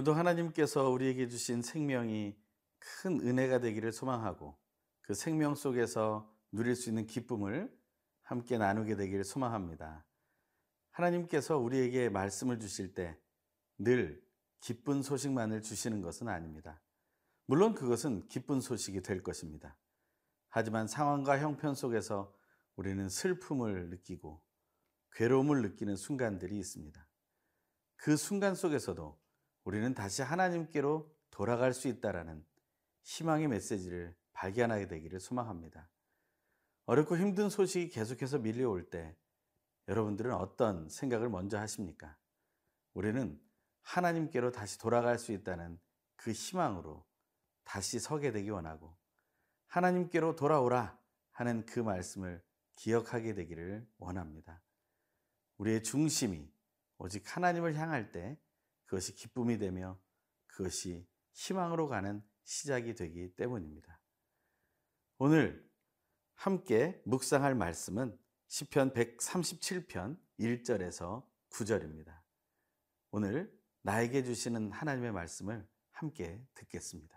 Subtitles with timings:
[0.00, 2.34] 오늘도 하나님께서 우리에게 주신 생명이
[2.78, 4.56] 큰 은혜가 되기를 소망하고
[5.02, 7.70] 그 생명 속에서 누릴 수 있는 기쁨을
[8.22, 10.06] 함께 나누게 되기를 소망합니다.
[10.92, 13.18] 하나님께서 우리에게 말씀을 주실 때
[13.76, 14.24] 늘
[14.60, 16.80] 기쁜 소식만을 주시는 것은 아닙니다.
[17.44, 19.76] 물론 그것은 기쁜 소식이 될 것입니다.
[20.48, 22.34] 하지만 상황과 형편 속에서
[22.76, 24.42] 우리는 슬픔을 느끼고
[25.12, 27.06] 괴로움을 느끼는 순간들이 있습니다.
[27.96, 29.19] 그 순간 속에서도
[29.64, 32.44] 우리는 다시 하나님께로 돌아갈 수 있다라는
[33.02, 35.88] 희망의 메시지를 발견하게 되기를 소망합니다.
[36.86, 39.16] 어렵고 힘든 소식이 계속해서 밀려올 때
[39.88, 42.16] 여러분들은 어떤 생각을 먼저 하십니까?
[42.94, 43.40] 우리는
[43.82, 45.78] 하나님께로 다시 돌아갈 수 있다는
[46.16, 47.04] 그 희망으로
[47.64, 48.96] 다시 서게 되기 원하고
[49.68, 50.98] 하나님께로 돌아오라
[51.30, 52.42] 하는 그 말씀을
[52.74, 54.62] 기억하게 되기를 원합니다.
[55.58, 56.50] 우리의 중심이
[56.98, 58.38] 오직 하나님을 향할 때
[58.90, 59.96] 그것이 기쁨이 되며
[60.48, 64.00] 그것이 희망으로 가는 시작이 되기 때문입니다.
[65.18, 65.64] 오늘
[66.34, 72.20] 함께 묵상할 말씀은 시편 137편 1절에서 9절입니다.
[73.12, 77.16] 오늘 나에게 주시는 하나님의 말씀을 함께 듣겠습니다.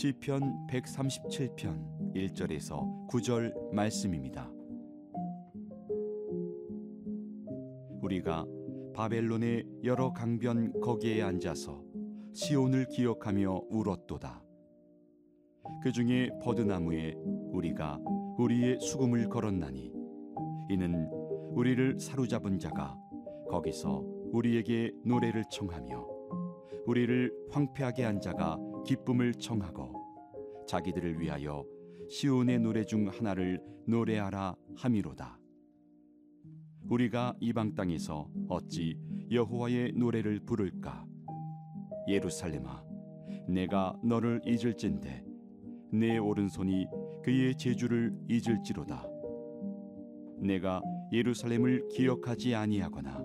[0.00, 4.50] 시편 137편 1절에서 9절 말씀입니다.
[8.00, 8.46] 우리가
[8.94, 11.84] 바벨론의 여러 강변 거기에 앉아서
[12.32, 14.42] 시온을 기억하며 울었도다.
[15.82, 17.12] 그 중에 버드나무에
[17.52, 18.00] 우리가
[18.38, 19.92] 우리의 수금을 걸었나니
[20.70, 21.10] 이는
[21.52, 22.96] 우리를 사로잡은 자가
[23.50, 24.02] 거기서
[24.32, 26.08] 우리에게 노래를 청하며
[26.86, 28.56] 우리를 황폐하게 한 자가
[28.86, 29.92] 기쁨을 청하고
[30.66, 31.64] 자기들을 위하여
[32.08, 35.38] 시온의 노래 중 하나를 노래하라 함이로다.
[36.88, 38.96] 우리가 이방 땅에서 어찌
[39.30, 41.06] 여호와의 노래를 부를까?
[42.08, 42.82] 예루살렘아,
[43.48, 45.24] 내가 너를 잊을진데
[45.92, 46.86] 내 오른손이
[47.22, 49.06] 그의 제주를 잊을지로다.
[50.38, 50.82] 내가
[51.12, 53.24] 예루살렘을 기억하지 아니하거나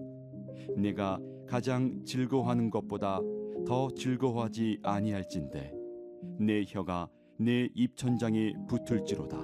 [0.75, 3.19] 내가 가장 즐거워하는 것보다
[3.65, 5.73] 더 즐거워하지 아니할진대
[6.39, 9.37] 내 혀가 내 입천장에 붙을지로다.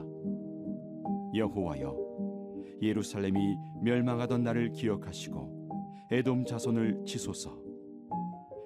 [1.35, 7.59] 여호와여, 예루살렘이 멸망하던 날을 기억하시고 에돔 자손을 치소서.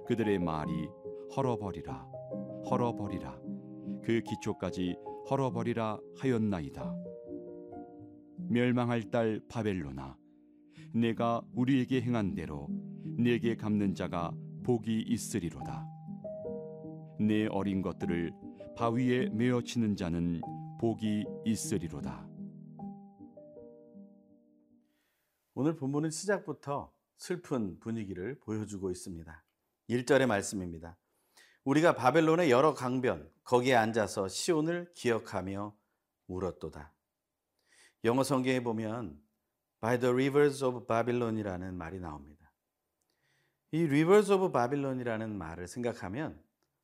[0.08, 0.72] 그들의 말이
[1.36, 2.06] 헐어버리라,
[2.70, 3.40] 헐어버리라.
[4.04, 4.96] 그 기초까지
[5.30, 6.96] 헐어버리라 하였나이다.
[8.50, 10.18] 멸망할 딸 바벨로나,
[10.94, 12.68] 내가 우리에게 행한 대로
[13.18, 14.34] 내게 갚는 자가
[14.66, 15.88] 복이 있으리로다.
[17.20, 18.34] 내 어린 것들을
[18.76, 20.42] 바위에 메어치는 자는
[20.82, 22.28] 복이 있으리로다.
[25.54, 29.44] 오늘 본문은 시작부터 슬픈 분위기를 보여주고 있습니다.
[29.88, 30.98] 1절의 말씀입니다.
[31.64, 35.76] 우리가 바벨론의 여러 강변 거기에 앉아서 시온을 기억하며
[36.26, 36.92] 울었도다.
[38.04, 39.22] 영어 성경에 보면
[39.80, 42.45] by the rivers of Babylon이라는 말이 나옵니다.
[43.76, 46.42] 이 rivers of Babylon이라는 말을 생각하면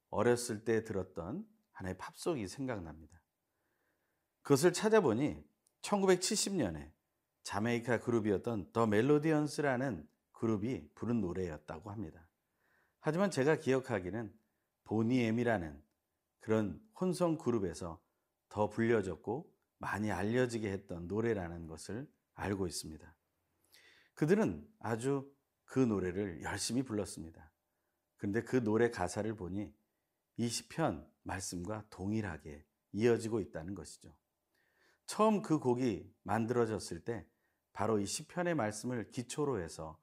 [0.09, 3.17] 어렸을 때 들었던 하나의 팝송이 생각납니다.
[4.41, 5.41] 그것을 찾아보니
[5.83, 6.91] 1970년에
[7.43, 12.27] 자메이카 그룹이었던 더 멜로디언스라는 그룹이 부른 노래였다고 합니다.
[12.99, 14.37] 하지만 제가 기억하기는
[14.83, 15.81] 보니엠이라는
[16.41, 18.01] 그런 혼성 그룹에서
[18.49, 23.15] 더 불려졌고 많이 알려지게 했던 노래라는 것을 알고 있습니다.
[24.13, 25.31] 그들은 아주
[25.71, 27.49] 그 노래를 열심히 불렀습니다.
[28.17, 29.73] 그런데 그 노래 가사를 보니
[30.35, 34.13] 이 시편 말씀과 동일하게 이어지고 있다는 것이죠.
[35.05, 37.25] 처음 그 곡이 만들어졌을 때
[37.71, 39.97] 바로 이 시편의 말씀을 기초로 해서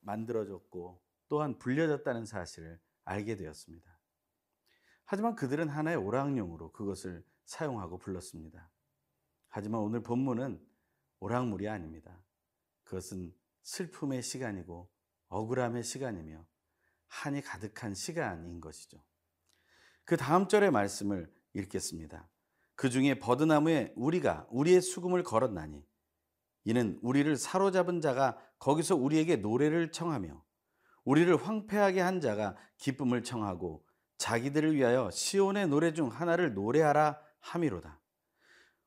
[0.00, 3.98] 만들어졌고 또한 불려졌다는 사실을 알게 되었습니다.
[5.04, 8.70] 하지만 그들은 하나의 오락용으로 그것을 사용하고 불렀습니다.
[9.50, 10.66] 하지만 오늘 본문은
[11.20, 12.18] 오락물이 아닙니다.
[12.84, 14.90] 그것은 슬픔의 시간이고
[15.32, 16.44] 억울함의 시간이며
[17.08, 19.02] 한이 가득한 시간인 것이죠.
[20.04, 22.28] 그 다음 절의 말씀을 읽겠습니다.
[22.74, 25.84] 그 중에 버드나무에 우리가 우리의 수금을 걸었나니
[26.64, 30.42] 이는 우리를 사로잡은 자가 거기서 우리에게 노래를 청하며
[31.04, 33.84] 우리를 황폐하게 한 자가 기쁨을 청하고
[34.18, 38.00] 자기들을 위하여 시온의 노래 중 하나를 노래하라 함이로다.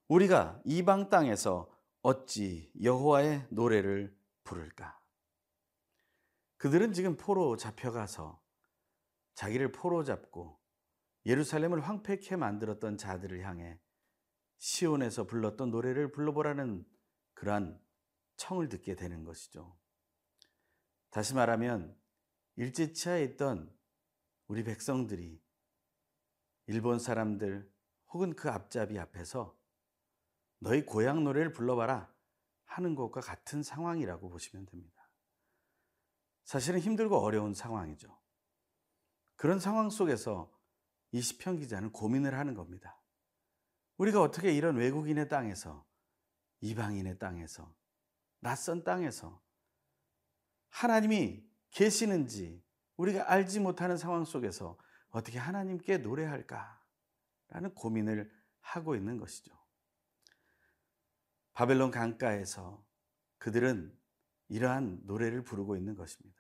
[0.08, 1.70] 우리가 이방 땅에서
[2.02, 5.05] 어찌 여호와의 노래를 부를까?
[6.66, 8.44] 그들은 지금 포로 잡혀가서
[9.36, 10.60] 자기를 포로 잡고
[11.28, 13.80] 예루살렘을 황폐케 만들었던 자들을 향해
[14.58, 16.84] 시온에서 불렀던 노래를 불러보라는
[17.36, 17.80] 그러한
[18.38, 19.78] 청을 듣게 되는 것이죠.
[21.12, 21.96] 다시 말하면
[22.56, 23.72] 일제치하에 있던
[24.48, 25.40] 우리 백성들이
[26.66, 27.72] 일본 사람들
[28.08, 29.56] 혹은 그 앞잡이 앞에서
[30.58, 32.12] 너희 고향 노래를 불러봐라
[32.64, 34.95] 하는 것과 같은 상황이라고 보시면 됩니다.
[36.46, 38.18] 사실은 힘들고 어려운 상황이죠.
[39.36, 40.52] 그런 상황 속에서
[41.12, 43.02] 이 시편 기자는 고민을 하는 겁니다.
[43.98, 45.86] 우리가 어떻게 이런 외국인의 땅에서
[46.62, 47.74] 이방인의 땅에서
[48.40, 49.42] 낯선 땅에서
[50.70, 52.64] 하나님이 계시는지
[52.98, 54.78] 우리가 알지 못하는 상황 속에서
[55.10, 56.84] 어떻게 하나님께 노래할까?
[57.48, 59.58] 라는 고민을 하고 있는 것이죠.
[61.54, 62.86] 바벨론 강가에서
[63.38, 63.98] 그들은
[64.48, 66.40] 이러한 노래를 부르고 있는 것입니다.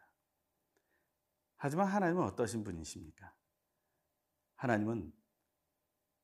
[1.57, 3.33] 하지만 하나님은 어떠신 분이십니까?
[4.55, 5.11] 하나님은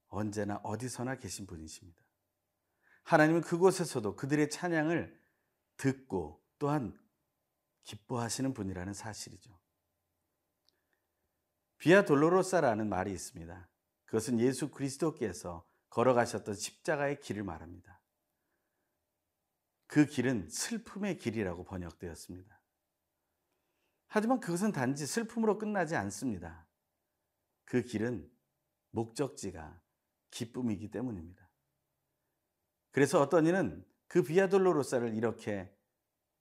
[0.07, 2.01] 언제나 어디서나 계신 분이십니다.
[3.03, 5.19] 하나님은 그곳에서도 그들의 찬양을
[5.77, 6.97] 듣고 또한
[7.83, 9.59] 기뻐하시는 분이라는 사실이죠.
[11.77, 13.67] 비아 돌로로사라는 말이 있습니다.
[14.05, 18.00] 그것은 예수 그리스도께서 걸어가셨던 십자가의 길을 말합니다.
[19.91, 22.61] 그 길은 슬픔의 길이라고 번역되었습니다.
[24.07, 26.65] 하지만 그것은 단지 슬픔으로 끝나지 않습니다.
[27.65, 28.31] 그 길은
[28.91, 29.81] 목적지가
[30.29, 31.45] 기쁨이기 때문입니다.
[32.91, 35.69] 그래서 어떤 이는 그 비아돌로로사를 이렇게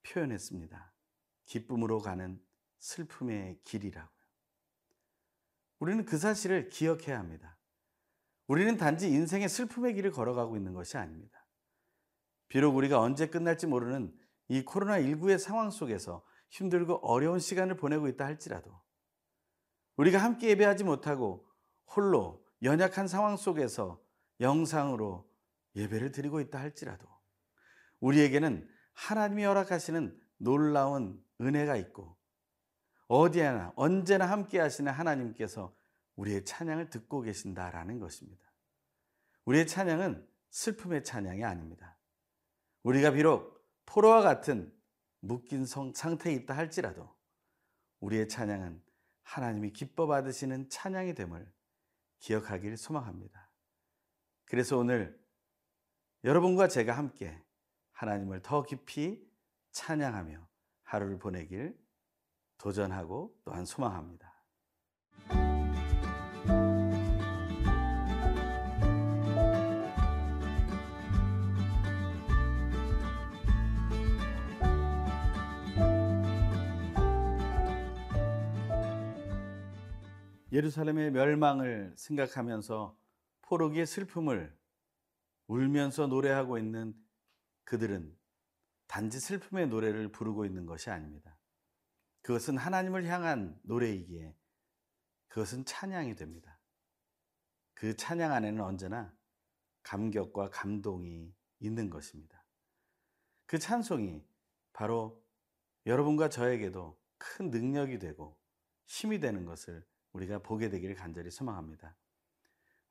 [0.03, 0.93] 표현했습니다.
[1.43, 2.41] 기쁨으로 가는
[2.79, 4.25] 슬픔의 길이라고요.
[5.79, 7.57] 우리는 그 사실을 기억해야 합니다.
[8.47, 11.40] 우리는 단지 인생의 슬픔의 길을 걸어가고 있는 것이 아닙니다.
[12.51, 14.13] 비록 우리가 언제 끝날지 모르는
[14.49, 18.77] 이 코로나19의 상황 속에서 힘들고 어려운 시간을 보내고 있다 할지라도
[19.95, 21.47] 우리가 함께 예배하지 못하고
[21.95, 24.03] 홀로 연약한 상황 속에서
[24.41, 25.31] 영상으로
[25.77, 27.07] 예배를 드리고 있다 할지라도
[28.01, 32.17] 우리에게는 하나님이 허락하시는 놀라운 은혜가 있고
[33.07, 35.73] 어디에나 언제나 함께 하시는 하나님께서
[36.17, 38.43] 우리의 찬양을 듣고 계신다라는 것입니다.
[39.45, 41.97] 우리의 찬양은 슬픔의 찬양이 아닙니다.
[42.83, 44.73] 우리가 비록 포로와 같은
[45.19, 47.13] 묶인 상태에 있다 할지라도
[47.99, 48.81] 우리의 찬양은
[49.23, 51.51] 하나님이 기뻐 받으시는 찬양이 됨을
[52.19, 53.49] 기억하길 소망합니다.
[54.45, 55.19] 그래서 오늘
[56.23, 57.41] 여러분과 제가 함께
[57.93, 59.25] 하나님을 더 깊이
[59.71, 60.47] 찬양하며
[60.83, 61.79] 하루를 보내길
[62.57, 64.30] 도전하고 또한 소망합니다.
[80.51, 82.97] 예루살렘의 멸망을 생각하면서
[83.41, 84.57] 포로기의 슬픔을
[85.47, 86.93] 울면서 노래하고 있는
[87.63, 88.17] 그들은
[88.87, 91.37] 단지 슬픔의 노래를 부르고 있는 것이 아닙니다.
[92.21, 94.35] 그것은 하나님을 향한 노래이기에
[95.29, 96.59] 그것은 찬양이 됩니다.
[97.73, 99.15] 그 찬양 안에는 언제나
[99.83, 102.43] 감격과 감동이 있는 것입니다.
[103.45, 104.23] 그 찬송이
[104.73, 105.23] 바로
[105.85, 108.37] 여러분과 저에게도 큰 능력이 되고
[108.85, 111.95] 힘이 되는 것을 우리가 보게 되기를 간절히 소망합니다.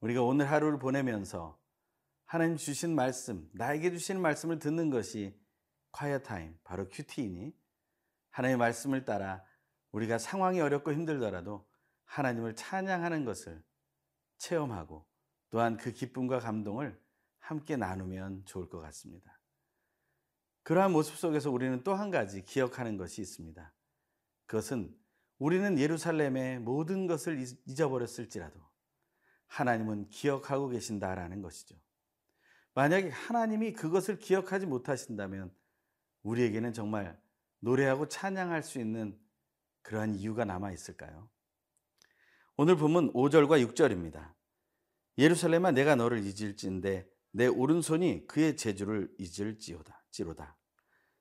[0.00, 1.60] 우리가 오늘 하루를 보내면서
[2.24, 5.38] 하나님 주신 말씀, 나에게 주신 말씀을 듣는 것이
[5.90, 7.52] 콰이어 타임, 바로 큐티이니
[8.30, 9.44] 하나님의 말씀을 따라
[9.90, 11.68] 우리가 상황이 어렵고 힘들더라도
[12.04, 13.62] 하나님을 찬양하는 것을
[14.38, 15.06] 체험하고
[15.50, 17.00] 또한 그 기쁨과 감동을
[17.40, 19.40] 함께 나누면 좋을 것 같습니다.
[20.62, 23.72] 그러한 모습 속에서 우리는 또 한 가지 기억하는 것이 있습니다.
[24.46, 24.96] 그것은
[25.40, 28.60] 우리는 예루살렘의 모든 것을 잊어버렸을지라도
[29.46, 31.76] 하나님은 기억하고 계신다라는 것이죠.
[32.74, 35.50] 만약에 하나님이 그것을 기억하지 못하신다면
[36.22, 37.18] 우리에게는 정말
[37.60, 39.18] 노래하고 찬양할 수 있는
[39.80, 41.30] 그러한 이유가 남아 있을까요?
[42.56, 44.34] 오늘 본문 5절과 6절입니다.
[45.16, 50.04] 예루살렘아 내가 너를 잊을진데 내 오른손이 그의 제주를 잊을지로다.
[50.10, 50.58] 지로다.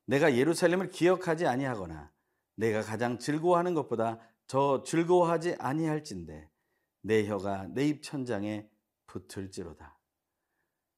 [0.05, 2.11] 내가 예루살렘을 기억하지 아니하거나
[2.59, 6.51] 내가 가장 즐거워하는 것보다 더 즐거워하지 아니할진데
[7.01, 8.69] 내 혀가 내 입 천장에
[9.07, 9.97] 붙을지로다.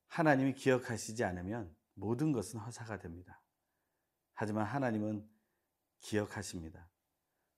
[0.08, 3.44] 하나님이 기억하시지 않으면 모든 것은 허사가 됩니다.
[4.34, 5.30] 하지만 하나님은
[6.00, 6.90] 기억하십니다.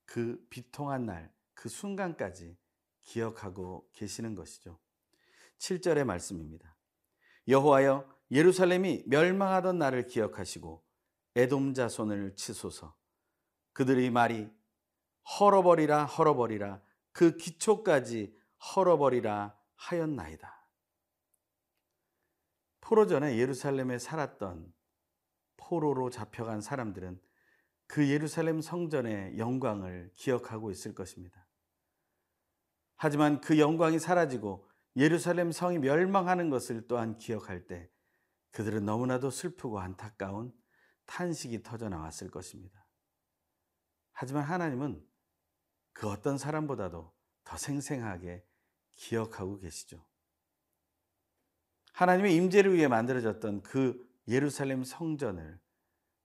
[0.04, 2.58] 그 비통한 날, 그 순간까지
[3.00, 4.78] 기억하고 계시는 것이죠.
[5.58, 6.76] 7절의 말씀입니다.
[7.48, 10.84] 여호와여 예루살렘이 멸망하던 날을 기억하시고
[11.36, 12.94] 에돔 자손을 치소서.
[13.74, 14.50] 그들의 말이
[15.38, 16.80] 헐어버리라 헐어버리라
[17.12, 18.34] 그 기초까지
[18.74, 20.68] 헐어버리라 하였나이다.
[22.80, 24.72] 포로 전에 예루살렘에 살았던
[25.56, 27.20] 포로로 잡혀간 사람들은
[27.86, 31.46] 그 예루살렘 성전의 영광을 기억하고 있을 것입니다.
[32.96, 37.90] 하지만 그 영광이 사라지고 예루살렘 성이 멸망하는 것을 또한 기억할 때
[38.52, 40.52] 그들은 너무나도 슬프고 안타까운
[41.06, 42.83] 탄식이 터져 나왔을 것입니다.
[44.14, 45.04] 하지만 하나님은
[45.92, 47.12] 그 어떤 사람보다도
[47.44, 48.44] 더 생생하게
[48.92, 50.04] 기억하고 계시죠.
[51.92, 55.60] 하나님의 임재를 위해 만들어졌던 그 예루살렘 성전을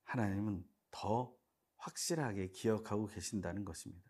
[0.04, 1.32] 하나님은 더
[1.76, 4.08] 확실하게 기억하고 계신다는 것입니다.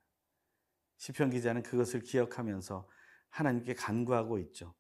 [0.97, 2.89] 시편 기자는 그것을 기억하면서
[3.31, 4.75] 하나님께 간구하고 있죠.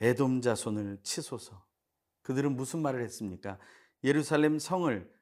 [0.00, 1.66] 에돔 자손을 치소서.
[2.22, 3.58] 그들은 무슨 말을 했습니까?
[4.04, 5.12] 예루살렘 성을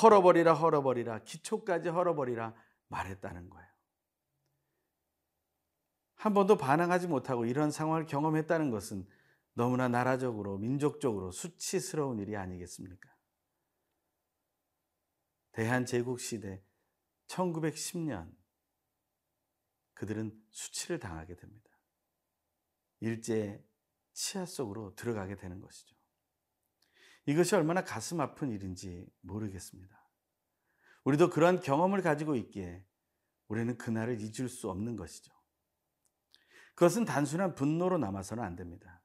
[0.00, 2.54] 헐어버리라 헐어버리라 기초까지 헐어버리라
[2.88, 3.68] 말했다는 거예요.
[6.14, 9.06] 한 번도 반항하지 못하고 이런 상황을 경험했다는 것은
[9.54, 13.12] 너무나 나라적으로 민족적으로 수치스러운 일이 아니겠습니까?
[15.52, 16.62] 대한제국 시대
[17.26, 18.32] 1910년
[19.94, 21.70] 그들은 수치를 당하게 됩니다.
[23.00, 23.62] 일제
[24.12, 25.96] 치하 속으로 들어가게 되는 것이죠.
[27.26, 29.96] 이것이 얼마나 가슴 아픈 일인지 모르겠습니다.
[31.04, 32.84] 우리도 그러한 경험을 가지고 있기에
[33.48, 35.32] 우리는 그날을 잊을 수 없는 것이죠.
[36.74, 39.02] 그것은 단순한 분노로 남아서는 안 됩니다.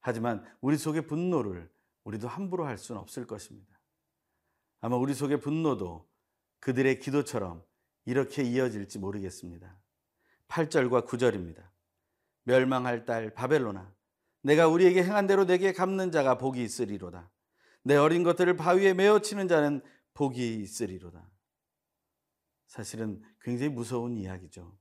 [0.00, 1.70] 하지만 우리 속의 분노를
[2.04, 3.78] 우리도 함부로 할 수는 없을 것입니다.
[4.80, 6.08] 아마 우리 속의 분노도
[6.60, 7.64] 그들의 기도처럼
[8.04, 9.78] 이렇게 이어질지 모르겠습니다.
[10.48, 11.68] 8절과 9절입니다.
[12.44, 13.94] 멸망할 딸 바벨로나
[14.42, 17.30] 내가 우리에게 행한 대로 내게 갚는 자가 복이 있으리로다.
[17.82, 19.82] 내 어린 것들을 바위에 메어 치는 자는
[20.14, 21.28] 복이 있으리로다.
[22.66, 24.76] 사실은 굉장히 무서운 이야기죠.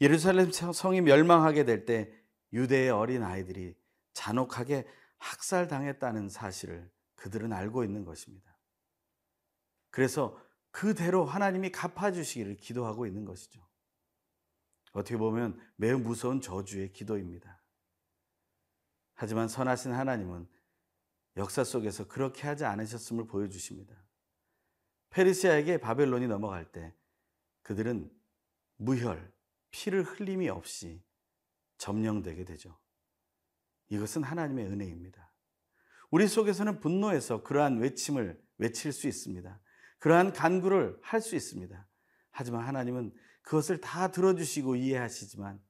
[0.00, 2.10] 예루살렘 성이 멸망하게 될 때
[2.52, 3.76] 유대의 어린 아이들이
[4.12, 4.86] 잔혹하게
[5.18, 8.58] 학살당했다는 사실을 그들은 알고 있는 것입니다.
[9.90, 10.40] 그래서
[10.70, 13.60] 그대로 하나님이 갚아주시기를 기도하고 있는 것이죠.
[14.92, 17.59] 어떻게 보면 매우 무서운 저주의 기도입니다.
[19.20, 20.48] 하지만 선하신 하나님은
[21.36, 23.94] 역사 속에서 그렇게 하지 않으셨음을 보여주십니다.
[25.10, 26.94] 페르시아에게 바벨론이 넘어갈 때
[27.60, 28.10] 그들은
[28.76, 29.30] 무혈,
[29.72, 31.04] 피를 흘림이 없이
[31.76, 32.80] 점령되게 되죠.
[33.90, 35.30] 이것은 하나님의 은혜입니다.
[36.10, 39.60] 우리 속에서는 분노해서 그러한 외침을 외칠 수 있습니다.
[39.98, 41.86] 그러한 간구를 할 수 있습니다.
[42.30, 43.12] 하지만 하나님은
[43.42, 45.62] 그것을 다 들어주시고 이해하시지만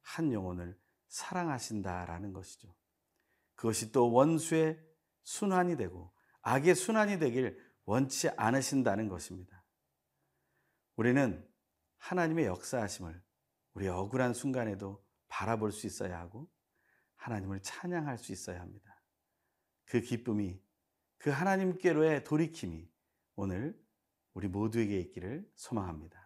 [0.00, 0.76] 한 영혼을
[1.14, 2.74] 사랑하신다라는 것이죠.
[3.54, 4.80] 그것이 또 원수의
[5.22, 9.64] 순환이 되고 악의 순환이 되길 원치 않으신다는 것입니다.
[10.96, 11.48] 우리는
[11.98, 13.22] 하나님의 역사하심을
[13.74, 16.50] 우리 억울한 순간에도 바라볼 수 있어야 하고
[17.16, 19.00] 하나님을 찬양할 수 있어야 합니다.
[19.84, 20.60] 그 기쁨이
[21.18, 22.90] 그 하나님께로의 돌이킴이
[23.36, 23.80] 오늘
[24.32, 26.23] 우리 모두에게 있기를 소망합니다.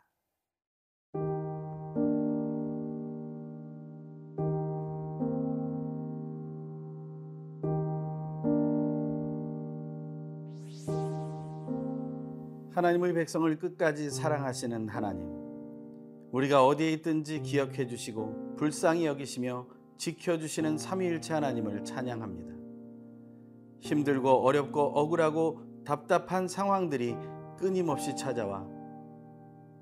[12.89, 15.29] 하나님의 백성을 끝까지 사랑하시는 하나님.
[16.33, 19.67] 우리가 어디에 있든지 기억해 주시고 불쌍히 여기시며
[19.99, 22.55] 지켜주시는 삼위일체 하나님을 찬양합니다.
[23.81, 27.15] 힘들고 어렵고 억울하고 답답한 상황들이
[27.59, 28.67] 끊임없이 찾아와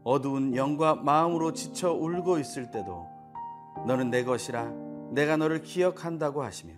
[0.03, 3.07] 어두운 영과 마음으로 지쳐 울고 있을 때도
[3.87, 4.73] 너는 내 것이라
[5.13, 6.75] 내가 너를 기억한다고 하시며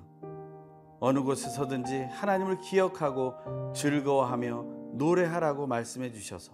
[1.01, 6.53] 어느 곳에서든지 하나님을 기억하고 즐거워하며 노래하라고 말씀해 주셔서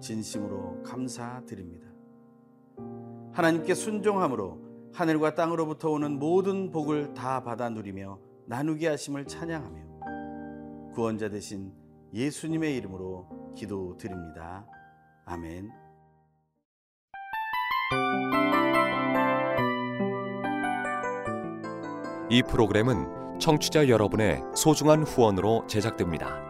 [0.00, 1.88] 진심으로 감사드립니다.
[3.32, 11.72] 하나님께 순종함으로 하늘과 땅으로부터 오는 모든 복을 다 받아 누리며 나누게 하심을 찬양하며 구원자 되신
[12.12, 14.66] 예수님의 이름으로 기도드립니다.
[15.24, 15.70] 아멘.
[22.28, 26.49] 이 프로그램은 청취자 여러분의 소중한 후원으로 제작됩니다.